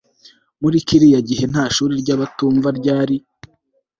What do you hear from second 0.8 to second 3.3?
kiriya gihe nta shuri ryabatumva ryari